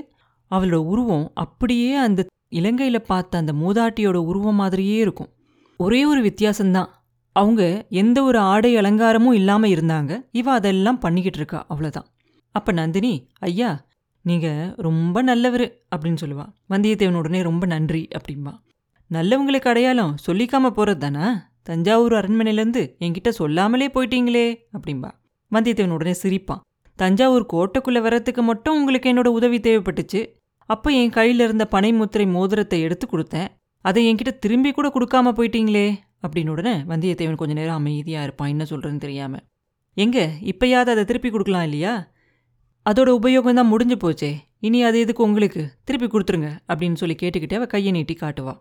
அவளோட 0.50 0.75
உருவம் 0.75 1.31
அப்படியே 1.35 1.97
அந்த 1.97 2.26
இலங்கையில 2.55 2.99
பார்த்த 2.99 3.38
அந்த 3.38 3.52
மூதாட்டியோட 3.52 4.14
உருவம் 4.14 4.55
மாதிரியே 4.55 4.97
இருக்கும். 4.97 5.32
ஒரே 5.76 6.05
ஒரு 6.05 6.23
வித்தியாசம்தான். 6.23 6.91
அவங்க 7.32 7.87
எந்த 7.91 8.23
ஒரு 8.23 8.38
ஆடை 8.38 8.76
அலங்காரமும் 8.76 9.32
இல்லாமல் 9.32 9.70
இருந்தாங்க. 9.70 10.20
இவ 10.32 10.52
அதெல்லாம் 10.52 10.99
பண்ணிக்கிட்டு 10.99 11.38
இருக்கா 11.38 11.67
அவ்வளோதான் 11.70 12.08
அப்ப 12.52 12.73
நந்தினி 12.73 13.29
ஐயா 13.38 13.88
நீங்கள் 14.25 14.75
ரொம்ப 14.76 15.22
நல்லவர் 15.22 15.64
அப்படின்னு 15.94 16.20
சொல்லுவா. 16.22 16.46
வந்தியத்தேவன் 16.70 17.20
உடனே 17.20 17.43
ரொம்ப 17.43 17.67
நன்றி 17.67 18.08
அப்படின்பா 18.19 18.52
நல்லவங்களுக்கு 19.11 19.69
அடையாளம் 19.72 20.17
சொல்லிக்காம 20.26 20.70
போகிறது 20.76 20.99
தானா? 20.99 21.26
தஞ்சாவூர் 21.62 22.12
அரண்மனையிலேருந்து 22.12 22.82
என்கிட்ட 23.05 23.28
சொல்லாமலே 23.28 23.87
போயிட்டீங்களே 23.94 24.46
அப்படின்பா 24.76 25.11
வந்தியத்தேவன் 25.52 25.96
உடனே 25.99 26.14
சிரிப்பான் 26.22 26.62
தஞ்சாவூர் 26.99 27.46
கோட்டைக்குள்ளே 27.52 28.00
வர்றதுக்கு 28.00 28.43
மட்டும் 28.43 28.76
உங்களுக்கு 28.78 29.12
என்னோட 29.12 29.28
உதவி 29.38 29.58
தேவைப்பட்டுச்சு. 29.58 30.20
அப்போ 30.70 30.88
என் 30.90 31.11
கையில் 31.11 31.40
இருந்த 31.40 31.69
பனைமுத்திரை 31.70 32.26
மோதிரத்தை 32.31 32.81
எடுத்து 32.81 33.06
கொடுத்தேன். 33.06 33.49
அதை 33.84 34.00
என்கிட்ட 34.08 34.32
திரும்பி 34.38 34.70
கூட 34.73 34.88
கொடுக்காம 34.88 35.32
போயிட்டீங்களே 35.38 35.87
அப்படின்னு 36.25 36.49
உடனே 36.49 36.75
வந்தியத்தேவன் 36.90 37.40
கொஞ்ச 37.43 37.55
நேரம் 37.55 37.75
அமைதியாக 37.75 38.26
இருப்பான். 38.26 38.49
என்ன 38.49 38.64
சொல்கிறேன்னு 38.70 39.05
தெரியாமல் 39.06 39.44
எங்க? 39.96 40.19
இப்பயாவது 40.52 40.90
அதை 40.94 41.05
திருப்பி 41.05 41.31
கொடுக்கலாம் 41.31 41.62
இல்லையா? 41.62 41.94
அதோட 42.87 43.09
உபயோகம் 43.19 43.59
தான் 43.59 43.71
முடிஞ்சு 43.73 43.97
போச்சே. 43.97 44.31
இனி 44.66 44.78
அது 44.83 44.99
எதுக்கு 44.99 45.23
உங்களுக்கு? 45.23 45.62
திருப்பி 45.85 46.07
கொடுத்துருங்க 46.07 46.49
அப்படின்னு 46.71 47.00
சொல்லி 47.02 47.16
கேட்டுக்கிட்டே 47.23 47.59
அவள் 47.59 47.73
கையை 47.75 47.90
நீட்டி 47.93 48.14
காட்டுவா. 48.21 48.54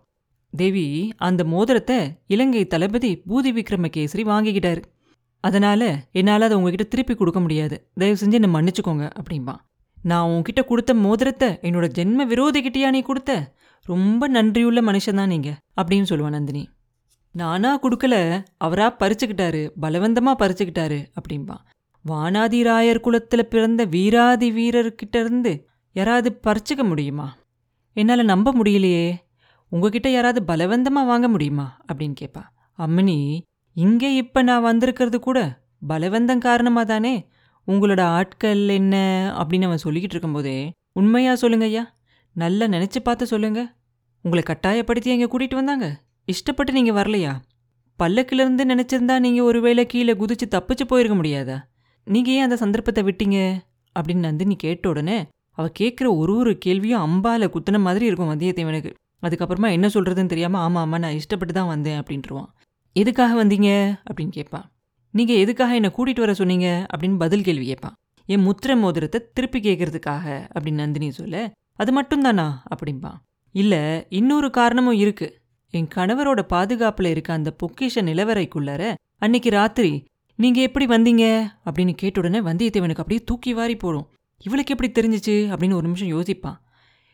தேவி 0.53 1.13
அந்த 1.27 1.41
மோதிரத்தை 1.43 1.98
இலங்கை 2.34 2.63
தளபதி 2.67 3.12
பூதி 3.29 3.51
விக்ரமகேசரி 3.58 4.24
வாங்கிக்கிட்டாரு. 4.32 4.82
அதனால 5.43 5.82
என்னால் 6.20 6.46
அதை 6.48 6.55
உங்ககிட்ட 6.58 6.86
திருப்பி 6.93 7.13
கொடுக்க 7.15 7.39
முடியாது. 7.39 7.75
தயவு 8.01 8.17
செஞ்சு 8.22 8.38
என்னை 8.39 8.51
மன்னிச்சுக்கோங்க 8.55 9.05
அப்படின்பா 9.20 9.55
நான் 9.98 10.27
உங்ககிட்ட 10.32 10.62
கொடுத்த 10.63 10.91
மோதிரத்தை 11.05 11.50
என்னோட 11.67 11.86
ஜென்ம 11.98 12.25
விரோதிகிட்டயா 12.34 12.89
நீ 12.96 13.01
கொடுத்த? 13.01 13.32
ரொம்ப 13.86 14.27
நன்றியுள்ள 14.27 14.79
மனுஷன் 14.89 15.20
தான் 15.22 15.32
நீங்க 15.34 15.50
அப்படின்னு 15.82 16.10
சொல்லுவான் 16.12 16.36
நந்தினி. 16.38 16.63
நானா 17.36 17.72
கொடுக்கல 17.84 18.15
அவரா 18.58 18.88
பறிச்சுக்கிட்டாரு 19.01 19.62
பலவந்தமா 19.82 20.32
பறிச்சுக்கிட்டாரு 20.41 21.00
அப்படின்பா 21.17 21.58
வானாதிராயர் 22.08 23.01
குலத்துல 23.03 23.41
பிறந்த 23.41 23.86
வீராதி 23.86 24.51
வீரர்கிட்ட 24.51 25.15
இருந்து 25.15 25.68
யாராவது 25.91 26.39
பறிச்சுக்க 26.48 26.84
முடியுமா? 26.84 27.38
என்னால 27.94 28.24
நம்ப 28.24 28.53
முடியலையே. 28.53 29.15
உங்ககிட்ட 29.70 30.10
யாராவது 30.10 30.53
பலவந்தமா 30.53 31.06
வாங்க 31.06 31.27
முடியுமா? 31.27 31.82
அப்படின்னு 31.94 32.15
கேட்பா 32.22 32.44
அம்மினி 32.77 33.41
இங்கே 33.74 34.15
இப்ப 34.15 34.41
நான் 34.41 34.62
வந்திருக்கிறது 34.62 35.20
கூட 35.20 35.62
பலவந்தம் 35.89 36.38
காரணமா 36.38 36.84
தானே 36.84 37.27
உங்களோட 37.68 38.01
ஆட்கள் 38.01 38.68
என்ன? 38.68 38.96
அப்படின்னு 39.34 39.63
அவன் 39.63 39.84
சொல்லிக்கிட்டு 39.84 40.15
இருக்கும்போதே 40.15 40.72
உண்மையா 40.94 41.36
சொல்லுங்க 41.36 41.65
ஐயா. 41.65 41.98
நல்லா 42.34 42.65
நினைச்சு 42.65 43.00
பார்த்து 43.03 43.25
சொல்லுங்க. 43.25 43.75
உங்களை 44.22 44.44
கட்டாயப்படுத்தி 44.44 45.10
எங்க 45.10 45.27
கூட்டிட்டு 45.27 45.56
வந்தாங்க? 45.56 46.01
இஷ்டப்பட்டு 46.27 46.72
நீங்க 46.72 46.91
வரலையா? 46.91 47.34
பல்லக்கிலிருந்து 48.00 48.63
நினைச்சிருந்தா 48.63 49.20
நீங்க 49.20 49.44
ஒருவேளை 49.44 49.86
கீழே 49.86 50.13
குதிச்சு 50.13 50.48
தப்பிச்சு 50.50 50.86
போயிருக்க 50.88 51.24
முடியாதா? 51.24 51.58
நீங்க 52.10 52.32
ஏன் 52.32 52.44
அந்த 52.44 52.56
சந்தர்ப்பத்தை 52.56 53.04
விட்டீங்க? 53.04 53.62
அப்படின்னு 54.00 54.16
நந்தினி 54.16 54.56
கேட்ட 54.56 54.89
உடனே 54.89 55.28
அவ 55.51 55.72
கேட்குற 55.80 56.18
ஒரு 56.18 56.36
ஒரு 56.36 56.58
கேள்வியும் 56.58 57.01
அம்பால 57.01 57.50
குத்துன 57.50 57.80
மாதிரி 57.80 58.06
இருக்கும் 58.06 58.30
வந்தியத்தேவனுக்கு. 58.30 58.94
அதுக்கப்புறமா 59.22 59.72
என்ன 59.72 59.88
சொல்றதுன்னு 59.88 60.25
தெரியாம 60.25 60.70
ஆமா 60.70 60.86
ஆமா 60.86 61.00
நான் 61.00 61.04
இஷ்டப்பட்டு 61.04 61.51
தான் 61.51 61.68
வந்தேன் 61.68 62.04
அப்படின்ட்டுருவான். 62.04 62.48
எதுக்காக 62.94 63.46
வந்தீங்க? 63.46 64.00
அப்படின்னு 64.10 64.30
கேட்பான். 64.30 64.72
நீங்க 65.12 65.34
எதுக்காக 65.34 65.74
என்னை 65.74 65.92
கூட்டிட்டு 65.98 66.20
வர 66.20 66.34
சொன்னீங்க? 66.34 66.86
அப்படின்னு 66.98 67.18
பதில் 67.18 67.44
கேள்வி 67.44 67.66
கேட்பான். 67.66 67.96
என் 68.25 68.48
முத்திர 68.48 68.78
மோதிரத்தை 68.78 69.22
திருப்பி 69.34 69.60
கேட்கறதுக்காக 69.60 70.50
அப்படின்னு 70.56 70.74
நந்தினி 70.74 71.12
சொல்ல. 71.12 71.51
அது 71.74 72.01
மட்டும்தானா? 72.01 72.54
அப்படிம்பான். 72.75 73.18
இல்ல 73.51 74.06
இன்னொரு 74.10 74.50
காரணமும் 74.50 74.94
இருக்கு. 74.94 75.42
என் 75.70 75.88
கணவரோட 75.96 76.42
பாதுகாப்புல 76.50 77.06
இருக்க 77.06 77.34
அந்த 77.34 77.56
பொக்கிஷ 77.63 77.96
நிலவரைக்குள்ளார 77.96 78.94
அன்னைக்கு 79.18 79.50
ராத்திரி 79.50 80.04
நீங்கள் 80.41 80.63
எப்படி 80.63 80.86
வந்தீங்க? 80.86 81.48
அப்படின்னு 81.65 81.93
கேட்ட 81.93 82.19
உடனே 82.19 82.39
வந்தியத்தேவனுக்கு 82.39 83.03
அப்படியே 83.03 83.24
தூக்கி 83.25 83.53
வாரி 83.53 83.75
போடும். 83.75 84.10
இவளுக்கு 84.38 84.75
எப்படி 84.77 84.91
தெரிஞ்சிச்சு? 84.91 85.36
அப்படின்னு 85.36 85.74
ஒரு 85.74 85.88
நிமிஷம் 85.88 86.08
யோசிப்பான். 86.08 86.58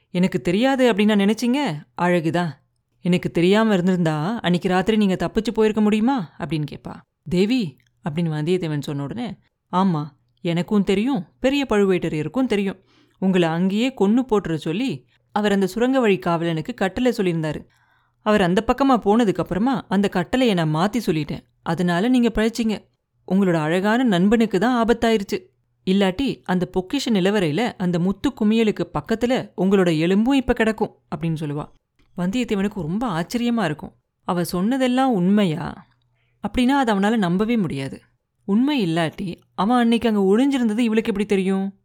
எனக்கு 0.10 0.41
தெரியாது 0.41 0.94
அப்படின்னு 0.94 1.15
நான் 1.15 1.20
நினைச்சிங்க? 1.20 1.60
அழகுதான். 2.01 2.51
எனக்கு 3.01 3.32
தெரியாமல் 3.32 3.74
இருந்திருந்தா 3.74 4.39
அன்னைக்கு 4.39 4.70
ராத்திரி 4.70 4.98
நீங்கள் 4.98 5.22
தப்பிச்சு 5.24 5.51
போயிருக்க 5.53 5.82
முடியுமா? 5.82 6.36
அப்படின்னு 6.38 6.65
கேட்பா 6.72 6.94
தேவி 7.29 7.77
அப்படின்னு 8.03 8.34
வந்தியத்தேவன் 8.38 8.82
சொன்ன 8.82 9.03
உடனே 9.03 9.36
ஆமாம் 9.67 10.17
எனக்கும் 10.41 10.84
தெரியும். 10.84 11.27
பெரிய 11.39 11.65
பழுவேட்டரையருக்கும் 11.70 12.46
தெரியும். 12.46 12.79
உங்களை 13.20 13.48
அங்கேயே 13.50 13.94
கொன்று 13.94 14.22
போட்டுற 14.22 14.55
சொல்லி 14.55 15.08
அவர் 15.32 15.51
அந்த 15.51 15.67
சுரங்க 15.67 16.00
வழி 16.00 16.20
காவலனுக்கு 16.20 16.74
கட்டளை 16.74 17.12
சொல்லியிருந்தார். 17.12 17.65
அவர் 18.20 18.41
அந்த 18.41 18.63
பக்கமாக 18.63 19.03
போனதுக்கப்புறமா 19.05 19.82
அந்த 19.88 20.08
கட்டளையை 20.08 20.55
நான் 20.55 20.70
மாற்றி 20.70 21.00
சொல்லிட்டேன். 21.05 21.44
அதனால 21.63 22.08
நீங்கள் 22.08 22.36
பழைச்சிங்க. 22.36 22.94
உங்களோட 23.32 23.53
அழகான 23.53 24.03
நண்பனுக்கு 24.03 24.60
தான் 24.60 24.86
ஆபத்தாயிருச்சு. 24.86 25.38
இல்லாட்டி 25.86 26.41
அந்த 26.44 26.70
பொக்கிஷ 26.74 27.10
நிலவரையில 27.10 27.72
அந்த 27.77 28.00
முத்து 28.00 28.32
குமியலுக்கு 28.41 28.86
பக்கத்துல 28.94 29.51
உங்களோட 29.58 30.00
எலும்பும் 30.00 30.36
இப்ப 30.36 30.53
கிடக்கும் 30.53 30.96
அப்படின்னு 31.15 31.36
சொல்லுவா. 31.39 31.65
வந்தியத்தேவனுக்கு 32.17 32.82
ரொம்ப 32.82 33.08
ஆச்சரியமா 33.08 33.63
இருக்கும். 33.63 33.96
அவ 34.24 34.44
சொன்னதெல்லாம் 34.44 35.12
உண்மையா? 35.12 35.88
அப்படின்னா 36.48 36.67
அதை 36.67 36.96
அவனால 36.96 37.17
நம்பவே 37.17 37.58
முடியாது. 37.58 38.01
உண்மை 38.46 38.86
இல்லாட்டி 38.86 39.36
அவன் 39.55 39.77
அன்னைக்கு 39.77 40.10
அங்கே 40.10 40.22
ஒளிஞ்சிருந்தது 40.22 40.77
இவளுக்கு 40.77 41.10
எப்படி 41.10 41.25
தெரியும்? 41.25 41.79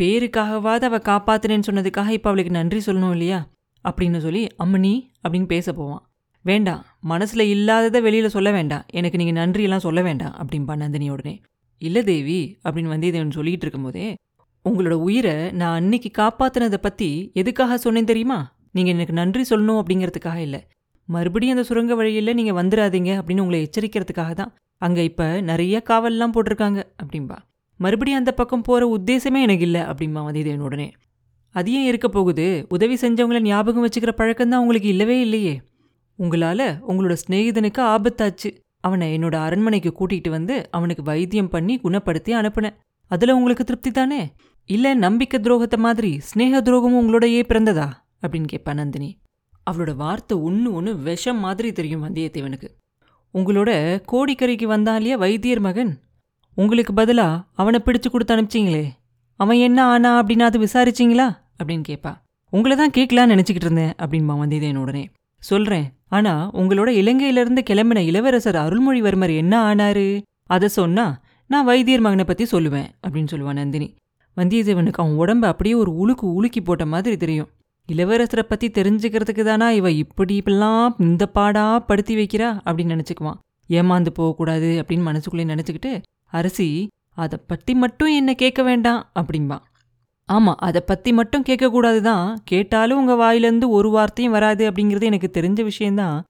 பேருக்காகவாது 0.00 0.84
அவ 0.84 0.96
காப்பாத்தினேன்னு 0.98 1.62
சொன்னதுக்காக 1.70 2.08
இப்ப 2.08 2.30
அவளுக்கு 2.30 2.50
நன்றி 2.50 2.80
சொல்லணும் 2.86 3.10
இல்லையா? 3.10 3.48
அப்படின்னு 3.84 4.18
சொல்லி 4.18 4.46
அம்மனி 4.64 5.10
அப்படின்னு 5.22 5.46
பேச 5.46 5.72
போவான். 5.72 6.13
வேண்டாம் 6.44 6.82
மனசில் 7.10 7.44
இல்லாததை 7.54 8.00
வெளியில் 8.00 8.34
சொல்ல 8.34 8.48
வேண்டாம். 8.50 8.84
எனக்கு 8.98 9.20
நீங்கள் 9.20 9.38
நன்றியெல்லாம் 9.40 9.84
சொல்ல 9.86 10.00
வேண்டாம் 10.02 10.34
அப்படின்பா 10.40 10.74
நந்தினி 10.82 11.06
உடனே. 11.10 11.34
இல்ல 11.82 11.98
தேவி 12.02 12.40
அப்படின்னு 12.64 12.92
வந்தியத்தேவன் 12.94 13.36
சொல்லிட்டு 13.38 13.64
இருக்கும்போதே 13.66 14.06
உங்களோட 14.64 14.96
உயிரை 15.06 15.34
நான் 15.60 15.76
அன்னைக்கு 15.80 16.10
காப்பாற்றினதை 16.20 16.78
பற்றி 16.80 17.08
எதுக்காக 17.34 17.78
சொன்னேன் 17.78 18.10
தெரியுமா? 18.10 18.38
நீங்கள் 18.76 18.94
எனக்கு 18.94 19.14
நன்றி 19.20 19.42
சொல்லணும் 19.50 19.80
அப்படிங்கிறதுக்காக 19.80 20.38
இல்லை. 20.38 20.60
மறுபடியும் 21.08 21.54
அந்த 21.56 21.64
சுரங்க 21.68 21.94
வழியில் 21.94 22.36
நீங்கள் 22.38 22.58
வந்துடாதீங்க 22.60 23.10
அப்படின்னு 23.18 23.44
உங்களை 23.44 23.58
எச்சரிக்கிறதுக்காக 23.66 24.32
தான் 24.34 24.52
அங்கே 24.80 25.02
இப்போ 25.04 25.26
நிறைய 25.50 25.82
காவல்லாம் 25.88 26.34
போட்டிருக்காங்க 26.34 26.80
அப்படின்பா 27.02 27.38
மறுபடியும் 27.80 28.20
அந்த 28.20 28.32
பக்கம் 28.32 28.64
போகிற 28.68 28.86
உத்தேசமே 28.96 29.40
எனக்கு 29.46 29.64
இல்லை 29.68 29.82
அப்படிம்பா 29.90 30.20
வந்தியத்தேவன் 30.26 30.66
உடனே. 30.68 30.88
அது 31.54 31.72
ஏன் 31.72 31.88
இருக்க 31.90 32.08
போகுது? 32.08 32.46
உதவி 32.68 32.94
செஞ்சவங்கள 32.94 33.40
ஞாபகம் 33.40 33.84
வச்சுக்கிற 33.86 34.12
பழக்கம் 34.20 34.52
தான் 34.52 34.60
உங்களுக்கு 34.60 34.88
இல்லவே 34.88 35.16
இல்லையே. 35.20 35.54
உங்களால 36.18 36.80
உங்களோட 36.88 37.16
சிநேகிதனுக்கு 37.28 37.78
ஆபத்தாச்சு. 37.78 38.62
அவனை 38.80 39.18
என்னோட 39.18 39.34
அரண்மனைக்கு 39.34 39.92
கூட்டிகிட்டு 39.98 40.28
வந்து 40.28 40.70
அவனுக்கு 40.70 41.02
வைத்தியம் 41.02 41.48
பண்ணி 41.48 41.80
குணப்படுத்தி 41.84 42.28
அனுப்புனேன் 42.28 42.76
அதுல 43.08 43.36
உங்களுக்கு 43.36 43.64
திருப்தி 43.64 43.90
தானே? 43.90 44.32
இல்ல 44.66 44.94
நம்பிக்கை 44.94 45.40
துரோகத்தை 45.40 45.76
மாதிரி 45.76 46.20
ஸ்னேக 46.34 46.62
துரோகமும் 46.62 47.00
உங்களோடயே 47.00 47.42
பிறந்ததா? 47.48 47.92
அப்படின்னு 48.22 48.46
கேட்பா 48.52 48.74
நந்தினி. 48.74 49.18
அவளோட 49.70 49.94
வார்த்தை 49.94 50.38
ஒன்று 50.38 50.74
ஒன்று 50.74 50.96
விஷம் 50.96 51.38
மாதிரி 51.38 51.72
தெரியும் 51.72 52.04
வந்தியத்தேவனுக்கு. 52.04 52.68
உங்களோட 53.34 54.00
கோடிக்கரைக்கு 54.12 54.64
வந்தான் 54.64 54.96
இல்லையா 54.96 55.16
வைத்தியர் 55.16 55.60
மகன்? 55.60 56.00
உங்களுக்கு 56.54 56.92
பதிலா 56.92 57.44
அவனை 57.52 57.80
பிடிச்சு 57.84 58.10
கொடுத்து 58.10 58.36
அனுப்பிச்சிங்களே. 58.36 58.88
அவன் 59.36 59.56
என்ன 59.56 59.84
ஆனா 59.84 60.22
அப்படின்னு 60.22 60.40
அது 60.40 60.58
விசாரிச்சிங்களா? 60.58 61.36
அப்படின்னு 61.62 61.82
கேட்பா. 61.88 62.16
உங்களை 62.50 62.76
தான் 62.76 62.90
கேட்கலான்னு 62.90 63.32
நினச்சிக்கிட்டு 63.32 63.64
இருந்தேன் 63.64 63.92
அப்படின்பா 63.92 64.32
வந்தியத்தேவன் 64.32 64.76
உடனே. 64.76 65.08
சொல்றேன். 65.50 65.86
ஆனா 66.08 66.32
உங்களோட 66.54 66.90
இலங்கையிலிருந்து 67.00 67.60
கிளம்பின 67.70 67.98
இளவரசர் 68.10 68.58
அருள்மொழிவர்மர் 68.64 69.34
என்ன 69.36 69.54
ஆனாரு? 69.70 70.06
அதை 70.46 70.68
சொன்னா 70.68 71.06
நான் 71.46 71.64
வைத்தியர் 71.64 72.00
மகனை 72.00 72.24
பத்தி 72.24 72.44
சொல்லுவேன் 72.44 72.88
அப்படின்னு 73.02 73.32
சொல்லுவான் 73.32 73.60
நந்தினி. 73.60 73.88
வந்தியத்தேவனுக்கு 74.36 75.00
அவன் 75.02 75.20
உடம்பு 75.22 75.46
அப்படியே 75.46 75.74
ஒரு 75.74 75.90
உலுக்கு 76.02 76.26
உலுக்கி 76.38 76.60
போட்ட 76.62 76.86
மாதிரி 76.86 77.16
தெரியும். 77.16 77.50
இளவரசரை 77.88 78.42
பத்தி 78.42 78.68
தெரிஞ்சுக்கிறதுக்கு 78.68 79.42
தானா 79.42 79.70
இவ 79.70 79.90
இப்படி 79.90 80.34
இப்பெல்லாம் 80.44 80.94
இந்த 80.98 81.26
பாடா 81.26 81.78
படுத்தி 81.78 82.14
வைக்கிறா 82.16 82.48
அப்படின்னு 82.66 82.94
நினைச்சுக்குவான். 82.94 83.40
ஏமாந்து 83.68 84.10
போகக்கூடாது 84.10 84.70
அப்படின்னு 84.82 85.06
மனசுக்குள்ளே 85.10 85.44
நினைச்சுக்கிட்டு 85.52 85.92
அரசி 86.30 86.68
அதை 87.14 87.38
பத்தி 87.46 87.72
மட்டும் 87.74 88.08
என்ன 88.08 88.30
கேட்க 88.34 88.62
வேண்டாம் 88.62 89.02
அப்படிம்பான் 89.20 89.64
ஆமா 90.32 90.54
அதை 90.56 90.80
பத்தி 90.80 91.12
மட்டும் 91.12 91.42
கேட்கக்கூடாது 91.48 92.00
தான் 92.00 92.40
கேட்டாலும் 92.44 92.98
உங்க 92.98 93.14
வாயிலேருந்து 93.14 93.68
ஒரு 93.68 93.90
வார்த்தையும் 93.90 94.32
வராது 94.32 94.70
அப்படிங்கிறது 94.70 95.02
எனக்கு 95.02 95.40
தெரிஞ்ச 95.40 95.62
விஷயம்தான். 95.62 96.24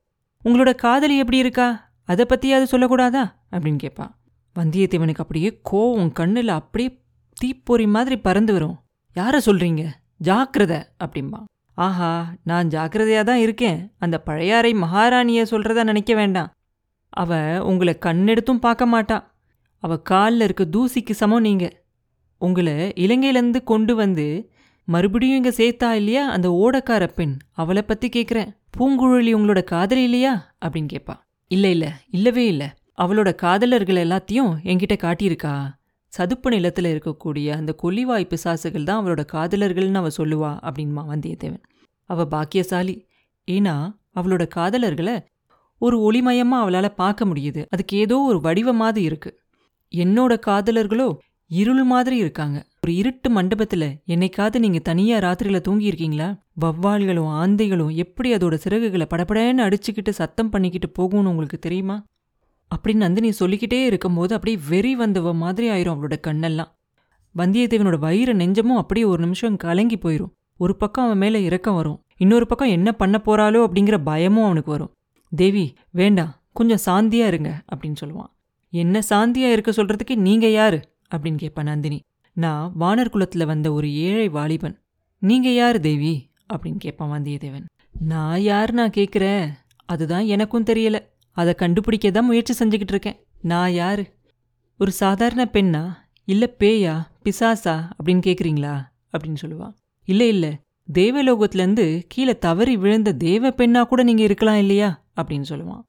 உங்களோட 0.44 0.74
காதலி 0.74 1.16
எப்படி 1.16 1.36
இருக்கா? 1.36 1.90
அதை 2.04 2.26
பத்தியாவது 2.28 2.66
சொல்லக்கூடாதா? 2.70 3.32
அப்படின்னு 3.52 3.76
கேட்பான் 3.76 4.18
வந்தியத்தேவனுக்கு 4.58 5.18
அப்படியே 5.18 5.60
கோவம் 5.70 6.10
கண்ணுல 6.20 6.46
அப்படியே 6.46 7.00
தீப்பொறி 7.34 7.86
மாதிரி 7.86 8.16
பறந்து 8.18 8.52
வரும். 8.52 8.76
யார 9.16 9.38
சொல்றீங்க? 9.46 9.86
ஜாக்கிரத 10.24 10.82
அப்படிம்பா. 11.04 11.40
ஆஹா 11.74 12.34
நான் 12.44 12.68
ஜாக்கிரதையா 12.68 13.22
தான் 13.24 13.38
இருக்கேன். 13.38 13.92
அந்த 13.98 14.18
பழையாறை 14.18 14.72
மகாராணிய 14.74 15.42
சொல்றதா 15.50 15.82
நினைக்க 15.84 16.14
வேண்டாம். 16.14 16.50
அவ 17.08 17.60
உங்களை 17.66 17.98
கண்ணெடுத்தும் 18.00 18.64
பார்க்க 18.66 18.86
மாட்டா. 18.86 19.24
அவ 19.78 19.98
காலில் 19.98 20.40
இருக்க 20.40 20.64
தூசிக்கு 20.64 21.10
சமம் 21.10 21.40
நீங்க. 21.40 21.83
உங்களை 22.38 22.92
இலங்கையிலேருந்து 22.96 23.60
கொண்டு 23.64 23.94
வந்து 23.94 24.52
மறுபடியும் 24.84 25.44
இங்கே 25.44 25.52
சேர்த்தா 25.60 25.92
இல்லையா? 25.92 26.28
அந்த 26.28 26.48
ஓடக்கார 26.62 27.04
பெண் 27.14 27.36
அவளை 27.52 27.82
பற்றி 27.82 28.08
கேட்குறேன் 28.08 28.50
பூங்குழலி 28.78 29.32
உங்களோட 29.34 29.64
காதலி 29.64 30.02
இல்லையா? 30.02 30.56
அப்படின்னு 30.64 30.88
கேட்பா 30.94 31.14
இல்லை 31.50 31.70
இல்லை 31.70 31.90
இல்லவே 32.10 32.46
இல்லை. 32.46 32.68
அவளோட 32.98 33.34
காதலர்கள் 33.34 33.96
எல்லாத்தையும் 33.96 34.52
என்கிட்ட 34.62 34.96
காட்டியிருக்கா. 34.96 35.54
சதுப்பு 36.12 36.50
நிலத்தில் 36.50 36.88
இருக்கக்கூடிய 36.94 37.48
அந்த 37.50 37.76
கொல்லிவாய் 37.82 38.30
பிசாசுகள் 38.32 38.84
தான் 38.84 39.00
அவளோட 39.00 39.22
காதலர்கள்னு 39.32 39.94
அவ 39.94 40.08
சொல்லுவா 40.18 40.50
அப்படின்மா 40.68 41.02
வந்தியத்தேவன். 41.12 41.64
அவ 42.10 42.26
பாக்கியசாலி. 42.26 43.06
ஏன்னா 43.48 43.74
அவளோட 44.14 44.48
காதலர்களை 44.56 45.16
ஒரு 45.78 45.96
ஒளிமயமா 45.98 46.58
அவளால் 46.64 46.94
பார்க்க 46.94 47.24
முடியுது. 47.24 47.66
அதுக்கு 47.70 47.96
ஏதோ 47.96 48.16
ஒரு 48.20 48.38
வடிவமாவது 48.38 48.96
இருக்கு. 48.96 49.30
என்னோட 49.92 50.32
காதலர்களோ 50.46 51.08
இருள் 51.46 51.82
மாதிரி 51.82 52.16
இருக்காங்க. 52.16 52.66
ஒரு 52.82 52.94
இருட்டு 52.94 53.42
மண்டபத்துல 53.42 53.96
என்னைக்காவது 54.06 54.58
நீங்க 54.58 54.78
தனியா 54.78 55.18
ராத்திரியில 55.18 55.62
தூங்கியிருக்கீங்களா? 55.68 56.38
வவ்வால்களும் 56.64 57.28
ஆந்தைகளும் 57.28 57.94
எப்படி 57.94 58.34
அதோட 58.34 58.58
சிறகுகளை 58.68 59.04
படபடன்னு 59.04 59.72
அடிச்சுக்கிட்டு 59.72 60.10
சத்தம் 60.10 60.50
பண்ணிக்கிட்டு 60.50 61.02
போகும்னு 61.02 61.26
உங்களுக்கு 61.26 61.58
தெரியுமா? 61.58 62.04
அப்படின்னு 62.76 62.94
நந்தினி 62.94 63.32
சொல்லிக்கிட்டே 63.32 63.84
இருக்கும்போது 63.84 64.34
அப்படியே 64.34 64.62
வெறி 64.68 64.98
வந்தவ 64.98 65.34
மாதிரி 65.34 65.68
ஆயிரும் 65.68 65.92
அவளோட 65.92 66.16
கண்ணெல்லாம். 66.26 66.76
வந்தியத்தேவனோட 67.38 67.98
வயிறு 67.98 68.34
நெஞ்சமும் 68.34 68.76
அப்படியே 68.76 69.06
ஒரு 69.06 69.22
நிமிஷம் 69.22 69.56
கலங்கி 69.56 69.96
போயிடும் 69.96 70.30
ஒரு 70.56 70.76
பக்கம் 70.76 71.04
அவன் 71.04 71.18
மேல 71.18 71.38
இறக்கம் 71.38 71.74
வரும். 71.74 72.02
இன்னொரு 72.16 72.46
பக்கம் 72.46 72.68
என்ன 72.68 72.92
பண்ண 72.92 73.20
போறாளோ 73.26 73.66
அப்படிங்கிற 73.66 73.98
பயமும் 74.04 74.44
அவனுக்கு 74.44 74.70
வரும். 74.70 74.94
தேவி 75.36 75.74
வேண்டாம். 75.90 76.42
கொஞ்சம் 76.52 76.78
சாந்தியா 76.86 77.26
இருங்க. 77.26 77.62
அப்படின்னு 77.74 77.94
சொல்லுவான். 78.04 78.32
என்ன 78.70 79.00
சாந்தியா 79.10 79.52
இருக்க 79.52 79.70
சொல்றதுக்கு 79.70 80.14
நீங்க 80.14 80.50
யாரு? 80.50 80.93
அப்படின்னு 81.14 81.38
கேட்பா 81.42 81.62
நந்தினி. 81.62 82.00
நான் 82.32 82.72
வானர் 82.80 83.08
குலத்தில் 83.08 83.46
வந்த 83.46 83.72
ஒரு 83.72 83.94
ஏழை 83.94 84.28
வாலிபன். 84.28 84.78
நீங்கள் 85.18 85.54
யார் 85.54 85.80
தேவி? 85.80 86.30
அப்படின்னு 86.54 86.76
கேட்பான் 86.76 87.10
வந்தியத்தேவன். 87.10 87.64
நான் 88.00 88.40
யார் 88.40 88.72
நான் 88.72 88.90
கேட்குறேன் 88.90 89.48
அதுதான் 89.86 90.24
எனக்கும் 90.24 90.64
தெரியல. 90.64 90.98
அதை 91.30 91.54
கண்டுபிடிக்க 91.54 92.10
தான் 92.10 92.24
முயற்சி 92.24 92.64
செஞ்சுக்கிட்டு 92.64 92.88
இருக்கேன். 92.88 93.16
நான் 93.40 93.72
யாரு? 93.72 94.12
ஒரு 94.78 94.92
சாதாரண 94.92 95.48
பெண்ணா? 95.52 95.92
இல்லை 96.24 96.54
பேயா? 96.58 97.06
பிசாசா? 97.24 97.90
அப்படின்னு 98.04 98.20
கேட்குறீங்களா 98.26 98.80
அப்படின்னு 99.12 99.36
சொல்லுவான் 99.40 99.74
இல்ல 100.04 100.26
இல்லை. 100.26 100.58
தேவலோகத்திலேருந்து 100.92 102.04
கீழே 102.08 102.38
தவறி 102.38 102.76
விழுந்த 102.76 103.12
தேவ 103.12 103.48
பெண்ணா 103.48 103.82
கூட 103.82 104.02
நீங்க 104.02 104.22
இருக்கலாம் 104.22 104.58
இல்லையா? 104.58 105.04
அப்படின்னு 105.16 105.44
சொல்லுவான் 105.48 105.82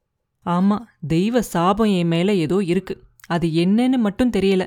ஆமா 0.44 0.78
தெய்வ 1.06 1.42
சாபம் 1.42 1.90
என் 1.90 2.06
மேல 2.06 2.34
ஏதோ 2.34 2.62
இருக்கு. 2.62 3.02
அது 3.26 3.48
என்னன்னு 3.48 3.96
மட்டும் 3.96 4.30
தெரியல. 4.30 4.66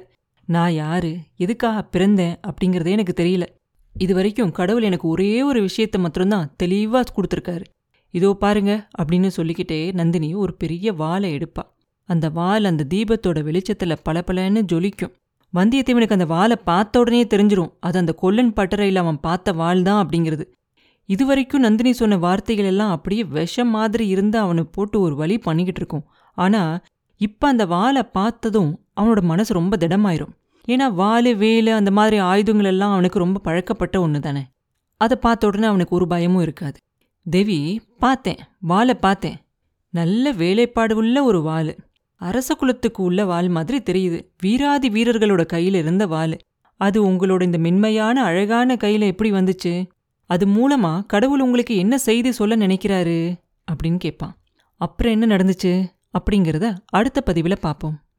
நான் 0.49 0.73
யாரு? 0.73 1.17
எதுக்காக 1.37 1.87
பிறந்தேன்? 1.93 2.35
அப்படிங்கிறதே 2.47 2.89
எனக்கு 2.89 3.13
தெரியல. 3.23 3.45
இது 3.95 4.13
வரைக்கும் 4.13 4.51
கடவுள் 4.51 4.83
எனக்கு 4.83 5.07
ஒரே 5.07 5.43
ஒரு 5.43 5.59
விஷயத்த 5.61 5.97
மட்டும்தான் 5.97 6.51
தெளிவாக 6.57 7.11
கொடுத்துருக்காரு. 7.15 7.65
இதோ 8.13 8.29
பாருங்க 8.33 8.87
அப்படின்னு 8.99 9.27
சொல்லிக்கிட்டே 9.27 9.93
நந்தினி 9.93 10.33
ஒரு 10.35 10.53
பெரிய 10.53 10.93
வாழை 10.93 11.29
எடுப்பா. 11.35 11.63
அந்த 12.09 12.29
வால் 12.29 12.63
அந்த 12.63 12.87
தீபத்தோட 12.89 13.43
வெளிச்சத்தில் 13.43 14.01
பளபளன்னு 14.05 14.61
ஜொலிக்கும். 14.71 15.13
வந்தியத்தேவனுக்கு 15.53 16.17
அந்த 16.19 16.25
வாழை 16.25 16.55
பார்த்த 16.63 16.99
உடனே 16.99 17.21
தெரிஞ்சிடும் 17.23 17.71
அது 17.79 17.97
அந்த 17.97 18.13
கொல்லன் 18.13 18.53
பட்டறையில் 18.53 18.95
அவன் 18.95 19.19
பார்த்த 19.19 19.53
வாள் 19.53 19.81
தான் 19.81 20.01
அப்படிங்கிறது. 20.05 20.45
இதுவரைக்கும் 21.05 21.61
நந்தினி 21.61 21.93
சொன்ன 21.93 22.17
வார்த்தைகள் 22.17 22.65
எல்லாம் 22.65 22.91
அப்படியே 22.91 23.23
விஷம் 23.23 23.69
மாதிரி 23.69 24.07
இருந்து 24.07 24.37
அவனை 24.37 24.63
போட்டு 24.71 24.99
ஒரு 24.99 25.15
வழி 25.15 25.37
பண்ணிக்கிட்டு 25.37 25.81
இருக்கும். 25.81 26.05
ஆனால் 26.37 26.83
இப்போ 27.17 27.47
அந்த 27.47 27.65
வாழை 27.65 28.03
பார்த்ததும் 28.03 28.71
அவனோட 28.99 29.21
மனசு 29.21 29.53
ரொம்ப 29.53 29.77
திடமாயிரும். 29.77 30.33
ஏன்னா 30.67 30.87
வாலு 30.97 31.35
வேலு 31.35 31.73
அந்த 31.73 31.91
மாதிரி 31.91 32.17
ஆயுதங்கள் 32.17 32.65
எல்லாம் 32.65 32.91
அவனுக்கு 32.91 33.19
ரொம்ப 33.19 33.39
பழக்கப்பட்ட 33.39 34.01
ஒன்று 34.01 34.19
தானே 34.19 34.43
அதை 34.97 35.17
பார்த்த 35.17 35.47
உடனே 35.47 35.65
அவனுக்கு 35.65 35.95
ஒரு 35.95 36.07
பயமும் 36.07 36.41
இருக்காது. 36.41 36.79
தேவி 37.29 37.81
பார்த்தேன் 37.99 38.37
வாலை 38.59 38.93
பார்த்தேன். 38.93 39.37
நல்ல 39.89 40.31
வேலைப்பாடு 40.31 40.95
உள்ள 40.95 41.23
ஒரு 41.23 41.41
வாள். 41.41 41.77
அரச 42.15 42.55
குலத்துக்கு 42.55 43.03
உள்ள 43.03 43.25
வாள் 43.25 43.47
மாதிரி 43.47 43.77
தெரியுது. 43.83 44.31
வீராதி 44.41 44.89
வீரர்களோட 44.89 45.43
கையில 45.53 45.75
இருந்த 45.75 46.07
வாள். 46.07 46.37
அது 46.77 47.07
உங்களோட 47.07 47.41
இந்த 47.41 47.57
மென்மையான 47.57 48.23
அழகான 48.23 48.75
கையில 48.75 48.99
எப்படி 48.99 49.31
வந்துச்சு? 49.31 49.87
அது 50.25 50.45
மூலமா 50.47 51.05
கடவுள் 51.05 51.39
உங்களுக்கு 51.39 51.75
என்ன 51.75 51.97
செய்தி 51.97 52.31
சொல்ல 52.31 52.55
நினைக்கிறாரு? 52.57 53.35
அப்படின்னு 53.71 53.97
கேட்பான். 53.97 54.35
அப்புறம் 54.77 55.21
என்ன 55.21 55.35
நடந்துச்சு? 55.35 55.85
அப்படிங்கிறத 56.19 56.77
அடுத்த 56.85 57.21
பதிவில் 57.21 57.59
பார்ப்போம். 57.61 57.99